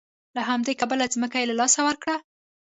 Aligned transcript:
له 0.35 0.41
همدې 0.49 0.73
کبله 0.81 1.05
ځمکه 1.15 1.37
یې 1.41 1.45
له 1.49 1.55
لاسه 1.61 1.79
ورکړه. 1.83 2.15